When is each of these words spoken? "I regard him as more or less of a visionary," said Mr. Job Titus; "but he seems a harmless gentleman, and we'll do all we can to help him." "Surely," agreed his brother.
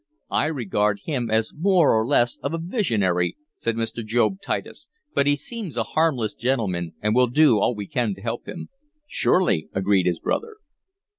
"I 0.31 0.47
regard 0.47 1.01
him 1.05 1.29
as 1.29 1.53
more 1.55 1.93
or 1.93 2.03
less 2.07 2.37
of 2.37 2.55
a 2.55 2.57
visionary," 2.57 3.37
said 3.55 3.75
Mr. 3.75 4.03
Job 4.03 4.41
Titus; 4.41 4.87
"but 5.13 5.27
he 5.27 5.35
seems 5.35 5.77
a 5.77 5.83
harmless 5.93 6.33
gentleman, 6.33 6.93
and 7.03 7.13
we'll 7.13 7.27
do 7.27 7.59
all 7.59 7.75
we 7.75 7.85
can 7.85 8.15
to 8.15 8.21
help 8.21 8.47
him." 8.47 8.69
"Surely," 9.05 9.69
agreed 9.75 10.07
his 10.07 10.17
brother. 10.17 10.55